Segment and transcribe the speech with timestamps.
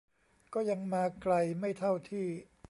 [0.53, 2.27] ก็ยังมาไกลไม่เท่าที่